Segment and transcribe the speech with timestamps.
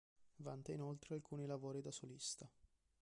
[0.39, 2.49] Vanta inoltre alcuni lavori da solista.